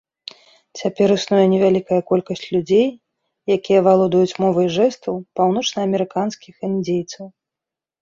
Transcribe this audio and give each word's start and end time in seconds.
Цяпер 0.79 1.07
існуе 1.15 1.43
невялікая 1.53 1.99
колькасць 2.13 2.49
людзей, 2.57 2.87
якія 3.59 3.79
валодаюць 3.91 4.37
мовай 4.47 4.67
жэстаў 4.81 5.23
паўночнаамерыканскіх 5.41 6.55
індзейцаў. 6.73 7.25